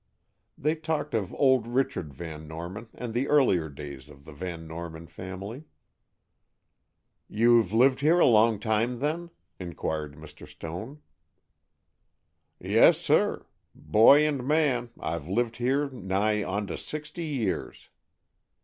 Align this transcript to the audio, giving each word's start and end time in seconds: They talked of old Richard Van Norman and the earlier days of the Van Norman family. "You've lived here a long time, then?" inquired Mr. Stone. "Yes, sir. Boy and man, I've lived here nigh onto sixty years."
They 0.57 0.73
talked 0.73 1.13
of 1.13 1.31
old 1.35 1.67
Richard 1.67 2.11
Van 2.11 2.47
Norman 2.47 2.89
and 2.95 3.13
the 3.13 3.27
earlier 3.27 3.69
days 3.69 4.09
of 4.09 4.25
the 4.25 4.33
Van 4.33 4.65
Norman 4.67 5.05
family. 5.05 5.65
"You've 7.29 7.71
lived 7.71 7.99
here 7.99 8.17
a 8.19 8.25
long 8.25 8.59
time, 8.59 8.97
then?" 8.97 9.29
inquired 9.59 10.15
Mr. 10.15 10.47
Stone. 10.47 11.03
"Yes, 12.59 12.97
sir. 12.99 13.45
Boy 13.75 14.27
and 14.27 14.43
man, 14.43 14.89
I've 14.99 15.27
lived 15.27 15.57
here 15.57 15.87
nigh 15.91 16.41
onto 16.41 16.77
sixty 16.77 17.25
years." 17.27 17.91